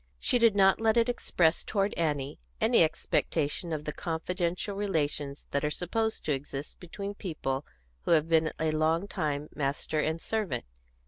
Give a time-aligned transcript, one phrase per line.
[0.17, 5.63] She did not let it express toward Annie any expectation of the confidential relations that
[5.63, 7.67] are supposed to exist between people
[8.05, 10.65] who have been a long time master and servant.